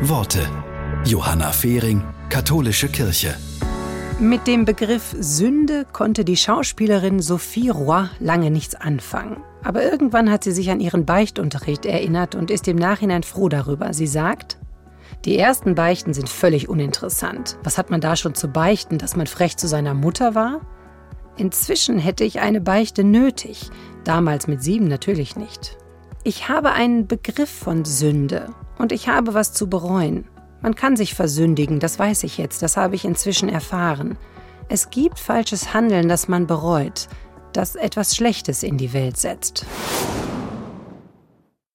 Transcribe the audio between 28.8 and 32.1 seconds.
ich habe was zu bereuen. Man kann sich versündigen, das